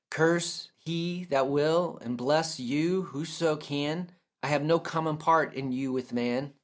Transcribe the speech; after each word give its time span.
Curse 0.09 0.71
he 0.79 1.25
that 1.29 1.47
will 1.47 1.99
and 2.01 2.17
bless 2.17 2.59
you 2.59 3.03
whoso 3.03 3.55
can, 3.55 4.11
I 4.41 4.47
have 4.47 4.63
no 4.63 4.79
common 4.79 5.17
part 5.17 5.53
in 5.53 5.71
you 5.71 5.91
with 5.93 6.11
man. 6.11 6.55